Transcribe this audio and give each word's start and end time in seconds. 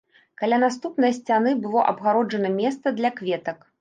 Каля 0.43 0.57
наступнай 0.63 1.13
сцяны 1.17 1.53
было 1.65 1.83
абгароджана 1.91 2.49
месца 2.61 2.95
для 3.03 3.09
кветак. 3.21 3.59